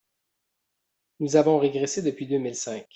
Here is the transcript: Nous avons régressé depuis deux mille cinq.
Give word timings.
Nous 1.19 1.35
avons 1.35 1.59
régressé 1.59 2.01
depuis 2.01 2.25
deux 2.25 2.39
mille 2.39 2.55
cinq. 2.55 2.87